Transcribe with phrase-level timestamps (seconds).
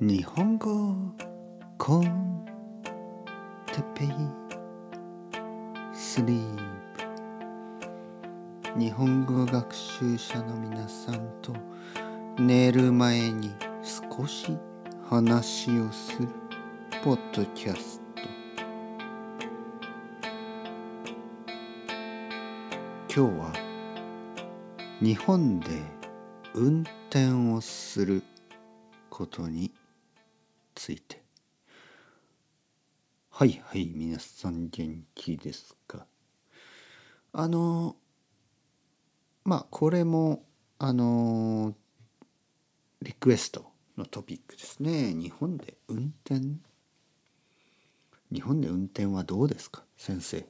[0.00, 0.96] 日本語
[1.76, 2.44] コン
[3.66, 4.08] テペイ
[5.92, 6.56] スリー
[8.74, 8.78] プ。
[8.78, 11.52] 日本語学習者の皆さんと
[12.38, 13.50] 寝る前に
[13.82, 14.56] 少し
[15.10, 16.28] 話をする
[17.02, 18.22] ポッドキャスト。
[23.20, 23.52] 今日は
[25.00, 25.66] 日本で
[26.54, 28.22] 運転をする
[29.10, 29.72] ことに
[30.78, 31.20] ついて。
[33.30, 36.06] はいはい皆さん元気ですか？
[37.32, 37.96] あの
[39.44, 40.44] まあこれも
[40.78, 41.74] あの
[43.02, 45.12] リクエストのトピックですね。
[45.14, 46.40] 日本で運転？
[48.32, 49.82] 日本で運転はどうですか？
[49.96, 50.46] 先生。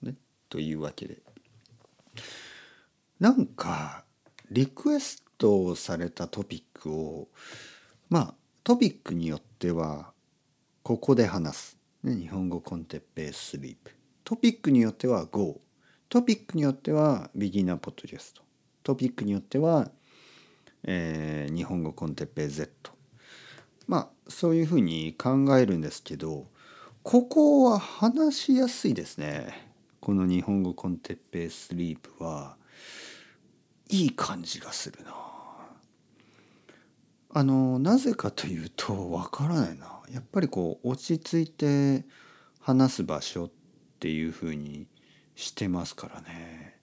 [0.00, 0.14] ね？
[0.48, 1.18] というわけで。
[3.18, 4.04] なんか
[4.50, 7.28] リクエストされたトピックを
[8.08, 10.12] まあトピックによっては
[10.82, 13.92] ここで話す、ね、日本語 con テッペイ sleep。
[14.22, 15.60] トピックによっては GO
[16.08, 18.42] トピックによってはビギナーポッドキャスト。
[18.82, 19.90] トピックによっては、
[20.84, 22.70] えー、日本語 con テッペイ Z
[23.86, 26.46] まあそういうふうに考えるんですけど
[27.02, 29.70] ここは話しやすいですね。
[30.00, 32.56] この日本語コンテッペイスリープは。
[33.92, 35.29] いい感じがするな。
[37.32, 40.00] あのなぜかというとわからないな。
[40.10, 42.04] やっぱりこう落ち着いて
[42.60, 43.50] 話す場所っ
[44.00, 44.88] ていうふうに
[45.36, 46.80] してますからね。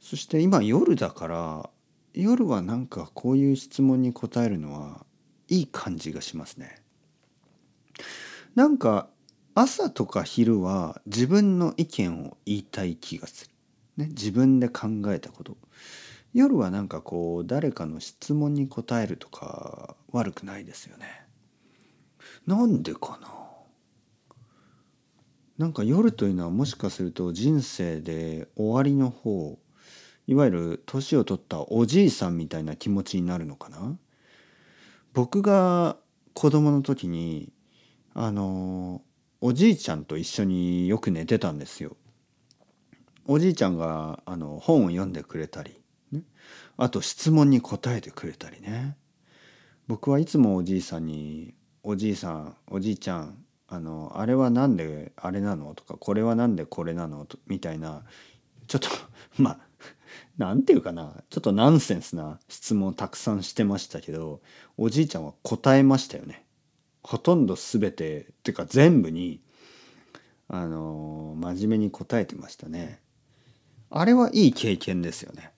[0.00, 1.70] そして今夜だから
[2.14, 5.04] 夜はなんかこういう質問に答えるのは
[5.48, 6.82] いい感じがしますね。
[8.56, 9.08] なんか
[9.54, 13.50] 朝とか昼は自分の意見を言いたい気がする、
[14.04, 15.56] ね、自分で考えたこと。
[16.32, 21.24] 夜はなんかこう誰かの質問に答えるとか悪くないですよね。
[22.46, 23.28] なんでかな？
[25.58, 29.58] なんか夜というのはもしかすると人生で終わりの方
[30.26, 33.98] いわゆる年を取ったおじいさんみたいな気持ちになるのかな？
[35.12, 35.96] 僕が
[36.34, 37.52] 子供の時に
[38.14, 39.02] あの
[39.40, 41.96] おじいちゃんと一緒によく寝てたんですよ。
[43.26, 45.80] おじいちゃんがあの本を読んでくれたり
[46.12, 46.22] ね、
[46.76, 48.96] あと質問に答えてくれたりね
[49.86, 58.04] 僕はいつもおじいさんに「おじいさんおじいちゃんあのあれは何であれなの?」とか「これは何でこれなの?」みたいな
[58.66, 58.88] ちょっと
[59.42, 59.60] まあ
[60.38, 64.40] 何て言うかなちょっとナンセンスな質問をたくさんしてましたけど
[64.76, 66.44] おじいちゃんは答えましたよね。
[67.02, 69.40] ほとんど全てっていうか全部に
[70.48, 73.00] あの真面目に答えてましたね。
[73.88, 75.52] あれはいい経験ですよね。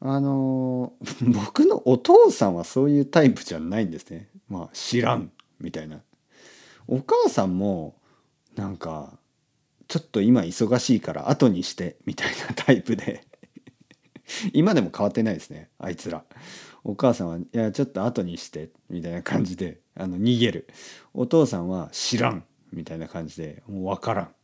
[0.00, 0.92] あの
[1.22, 4.28] 僕のお父さんはそういうタイプじゃないんですね。
[4.48, 6.00] まあ知らんみたいな。
[6.86, 7.96] お母さんも
[8.54, 9.18] なんか
[9.88, 13.24] ちょっと今忙しいから後にしてみたいなタイプで
[14.54, 16.24] 今でも変わってないですねあいつら。
[16.84, 20.68] お母さんは「いやちょっと後にして」みたいな感じであの逃げる。
[21.12, 24.34] お父さんは「知らん」みたいな感じでもう分からん。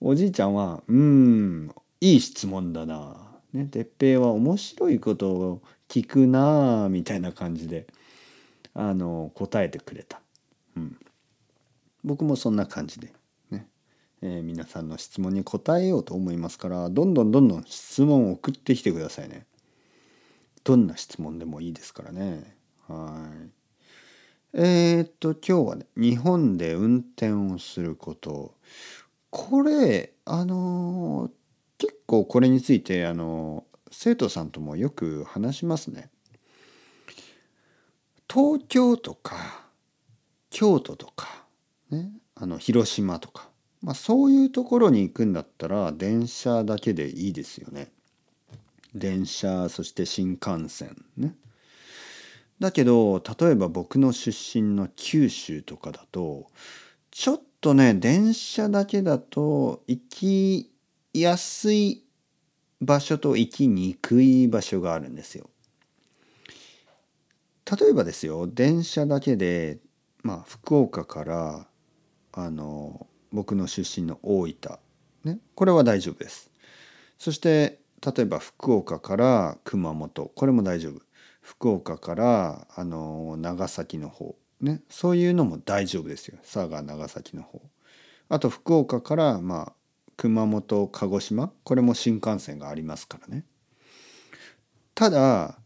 [0.00, 3.22] おじいちゃんは「うんいい質問だな」
[3.56, 7.86] ね、哲平は面白いことを聞くなあみたいな感じで
[8.74, 10.20] あの答えてくれた、
[10.76, 10.98] うん、
[12.04, 13.12] 僕もそんな感じで
[13.50, 13.66] ね、
[14.20, 19.46] えー、皆さんの質問に答えようと思いますからどんどんどんどん質問を送ってきてくださいね。
[20.62, 22.56] どんな質問でもいいですからね。
[22.88, 23.50] はい。
[24.52, 28.54] えー、っと今日はね日本で運転をすること。
[29.30, 31.30] これあのー
[31.78, 36.10] 結構これについてあの生徒さんともよく話しますね。
[38.28, 39.66] 東京とか
[40.50, 41.44] 京都とか、
[41.90, 43.48] ね、あの広島とか、
[43.82, 47.92] まあ、そういうところに行くんだったら電車だけでいいですよね。
[48.94, 51.34] 電車そして新幹線ね。
[52.58, 56.46] だけど例えば僕の出身の九州とかだと
[57.10, 60.70] ちょっとね電車だけだと行き
[61.20, 62.04] 安い
[62.80, 65.50] 場所と行きにくい場所があるんですよ。
[67.78, 69.78] 例えばですよ電車だけで、
[70.22, 71.66] まあ、福岡から
[72.32, 74.78] あの僕の出身の大分、
[75.24, 76.50] ね、これは大丈夫です。
[77.18, 81.00] そして例えば福岡から熊本これも大丈夫。
[81.40, 87.62] 福岡からあの長崎の方ねそういうのも大丈夫ですよ佐賀長崎の方。
[88.28, 89.75] あと福岡からまあ
[90.16, 93.44] 熊本鹿児島これも新幹線がありますからね
[94.94, 95.58] ただ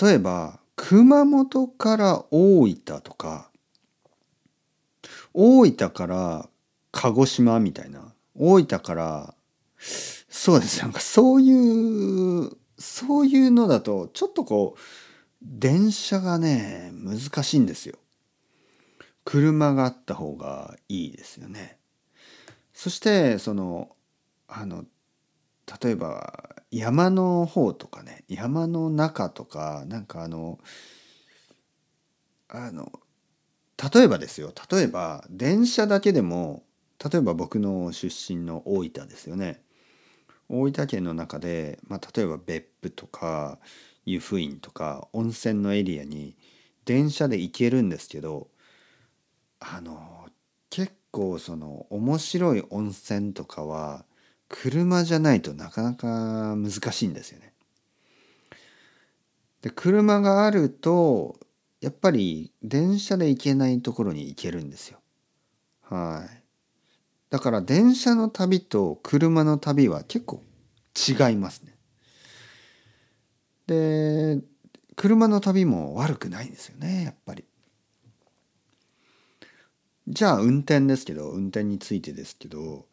[0.00, 3.50] 例えば熊本から大分とか
[5.34, 6.48] 大分から
[6.90, 9.34] 鹿児島みたいな大分から
[9.78, 14.80] そうですなんかそういうそういうのだとちょっとこう
[15.42, 17.96] 電車がね難しいんですよ。
[19.24, 21.78] 車があった方がいいですよね。
[22.72, 23.96] そしてその
[24.48, 24.84] あの
[25.82, 30.58] 例えば山の方とかね山の中とかなんかあの
[32.48, 32.92] あの
[33.92, 34.52] 例えばですよ。
[34.70, 36.62] 例えば電車だけでも
[37.02, 39.62] 例えば僕の出身の大分ですよね。
[40.48, 43.58] 大分県の中で、まあ、例えば別府とか
[44.04, 46.36] 湯布院とか温泉のエリアに
[46.84, 48.48] 電車で行けるんですけど
[49.60, 50.21] あの
[51.12, 54.04] 構その面白い温泉とかは
[54.48, 57.52] 車じゃないとなかなか難しいんですよね。
[59.60, 61.38] で車があると
[61.80, 64.98] やっぱり電車で行けないところに行けるんですよ。
[65.82, 66.42] はい。
[67.30, 70.42] だから電車の旅と車の旅は結構
[70.96, 71.76] 違いますね。
[73.66, 74.42] で
[74.96, 77.44] 車の旅も悪くないんですよねやっぱり。
[80.08, 82.86] じゃあ運転ですけど運転についてですけど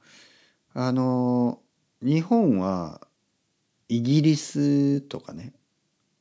[0.74, 1.60] あの
[2.02, 3.02] 日本は
[3.88, 5.54] イギリスとかね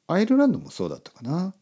[0.07, 1.55] アイルランドもそうだったかな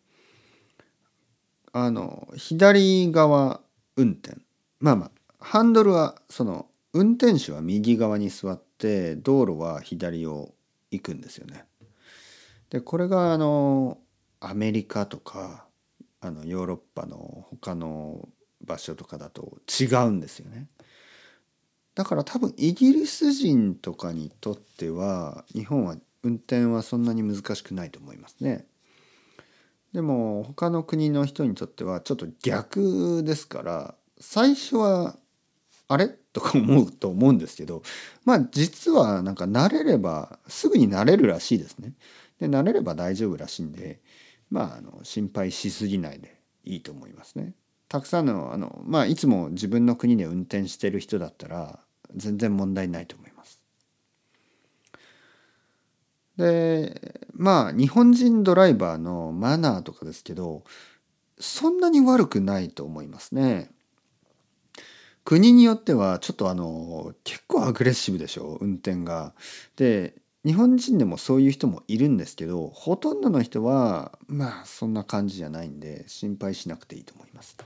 [1.72, 3.60] あの左側
[3.96, 4.38] 運転
[4.78, 10.54] まあまあハンドルはその運転手は右側に座って道路は左を
[10.90, 11.64] 行くんですよね。
[12.70, 13.98] でこれがあの
[14.40, 15.66] アメリカとか
[16.20, 18.28] あのヨーロッパの他の
[18.66, 20.66] 場所とかだと違うんですよね。
[21.94, 28.66] だから多分イギリス人とかにとっては日本は運転はそんなに難しくないと思いますね。
[29.94, 35.16] でも他の国の人にとってはちょっと逆ですから最初は
[35.88, 36.08] あれ？
[36.08, 37.82] とか思うと思うんですけど
[38.26, 41.94] まあ実はなんか慣れればすぐに慣れるらしいですね。
[42.38, 44.00] で慣れれば大丈夫らしいんで
[44.50, 47.54] まああの心配しすぎないでいいと思いますね。
[47.96, 51.78] たくさんのあのまあいつも自分の国で運転してる人だったら
[52.14, 53.62] 全然問題ないと思います。
[56.36, 60.64] でまあ日本人ドライバーのマナーとかですけど
[61.38, 63.70] そんなに悪くないと思いますね。
[65.24, 69.32] 国によってはちょっとあの結構アグレッシブでしょ運転が。
[69.76, 77.56] で日本人でもそういう人もいるんですけどほとんどの人はまあそんな感じじゃないんで心配しなくていいと思います。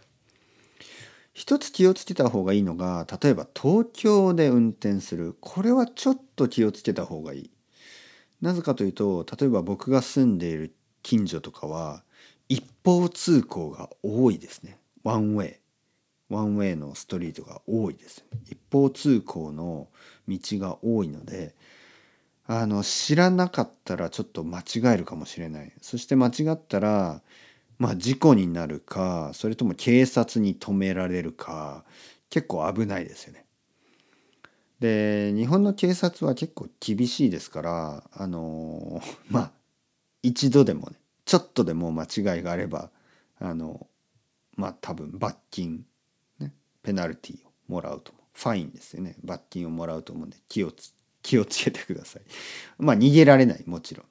[1.41, 5.39] 一つ気をつけた方がいいのが例えば東京で運転する。
[5.41, 7.51] これはちょっと気をつけた方がいい。
[8.43, 12.03] なぜかというと例えば僕が住んでいる近所とかは
[12.51, 14.77] 一方通行が多いですね。
[15.03, 15.57] ワンウェイ。
[16.29, 18.23] ワンウェイのストリートが多いです。
[18.51, 19.89] 一方通行の
[20.29, 21.55] 道が多いので
[22.45, 25.73] あの知らなかったらちょっと間違えるかもしれない。
[25.81, 27.23] そして間違ったら
[27.81, 31.83] まあ事故になるかそれとも警察に止められるか
[32.29, 33.47] 結構危ないですよね。
[34.81, 39.53] で日本の警察は結構厳しいですからあの まあ
[40.23, 42.91] 一度でもねちょっとでも間違いがあれば
[43.39, 43.87] あの
[44.57, 45.87] まあ多分罰金、
[46.39, 49.17] ね、ペナルティをもらうとファインですよね。
[49.25, 52.23] 罰金をもらうと思うんで気をつ気をつけてください。
[52.79, 54.07] まあ逃げられないもちろん。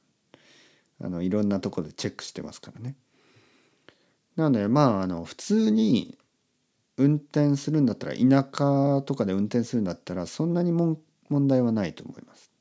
[1.05, 2.95] あのいろんなところでチェックしてますからね。
[4.35, 6.17] なのでまああの普通に
[6.97, 10.97] 運転するんだったら田舎とかで運転するんだったらそんなに問
[11.47, 12.51] 題はないと思います。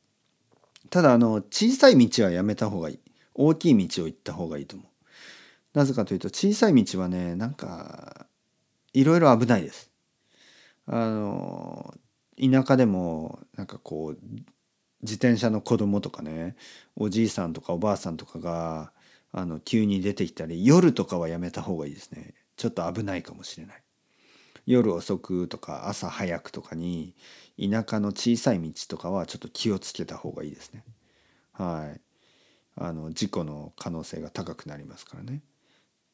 [0.90, 2.98] ただあの小さい道はやめた方がいい
[3.34, 4.88] 大きい道を行った方がいいと思う。
[5.74, 8.26] なぜかというと小さい道はねなんか
[8.92, 9.90] いろいろ危ないです。
[10.86, 11.94] あの
[12.40, 14.18] 田舎でもなんかこう
[15.02, 16.56] 自転車の子供とかね
[16.96, 18.92] おじいさんとかおばあさんとかが
[19.32, 23.82] あの急に出てきたり夜とかはやめた方がいいですねちょっと危ないかもしれない
[24.68, 27.14] 夜遅くとか朝早くとかに
[27.58, 30.84] 田舎の小さい道とかはちょっと気をつけた方がいいですね。
[31.52, 32.00] はい。
[32.76, 35.42] あの事故の可能性が高くなりますからね。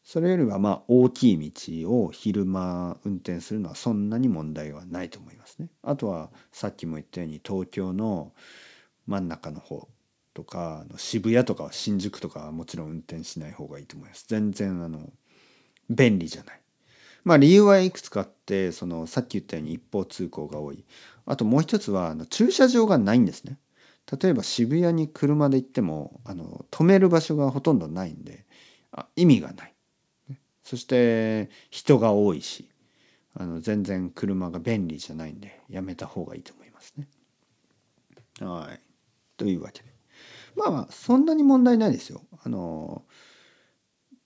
[0.05, 5.69] それよりはまあ大きい道を昼間運転するのはそんなに問題はないと思いますね。
[5.83, 8.33] あとはさっきも言ったように東京の
[9.07, 9.89] 真ん中の方
[10.35, 14.27] とか渋谷とか新宿とかはもちろん運転しない方がいいと思います。
[14.29, 15.11] 全然あの
[15.89, 16.61] 便利じゃない。
[17.25, 20.85] まあ理由はいくつかあってそのさっき言ったように一方通行が多い
[21.25, 23.59] あともう一つはあの駐車場がないんですね
[24.21, 28.45] 例えば渋谷に車で行ってもあの止める場所がほとんどないんで
[28.93, 29.75] あ意味がない。
[30.63, 32.71] そして人が多いし
[33.35, 37.09] あの全然車が便利じゃないんでやめた方がいいと思いますね。
[38.41, 38.81] はい
[39.37, 39.94] というわけで
[40.57, 42.23] まあまあそんなに問題ないですよ。
[42.45, 43.05] あの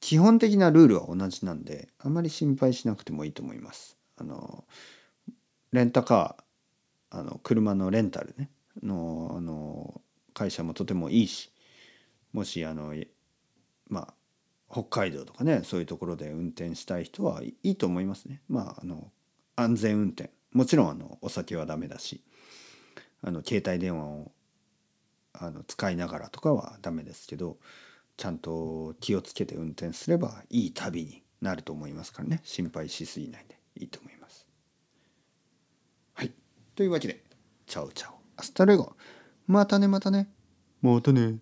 [0.00, 3.96] 基本的なルールは同じなんであまり心配しなくてもいいと思います。
[4.16, 4.64] あの
[5.72, 8.50] レンタカーあの車のレンタルね
[8.82, 10.00] のあの
[10.34, 11.50] 会社もとてもいいし
[12.32, 12.94] もしあの
[13.88, 14.14] まあ
[14.70, 18.42] 北海道とかねそういうところで運転したい人はいいと思いますね。
[18.48, 19.10] まああの
[19.56, 22.22] 安全運転もちろんあのお酒はダメだし
[23.22, 24.32] あの携帯電話を
[25.40, 27.58] あの使いながらとかはダメですけど
[28.16, 32.40] ちゃんと気をつけて運転すればいい旅になると思いますからね。
[32.42, 34.46] 心配しすぎないでいいと思います。
[36.14, 36.32] はい。
[36.74, 37.22] というわけで
[37.66, 38.96] Chao chao。Hasta luego。
[39.46, 40.28] またねまたね。
[40.82, 41.38] またね。